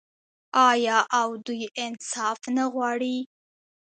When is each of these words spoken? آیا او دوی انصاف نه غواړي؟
آیا 0.69 0.97
او 1.19 1.29
دوی 1.45 1.63
انصاف 1.83 2.39
نه 2.55 2.65
غواړي؟ 2.73 3.17